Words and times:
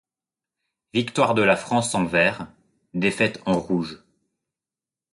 Victoire 0.95 1.35
de 1.35 1.43
la 1.43 1.55
France 1.55 1.93
en 1.93 2.05
vert, 2.05 2.47
défaites 2.95 3.39
en 3.45 3.59
rouges. 3.59 4.01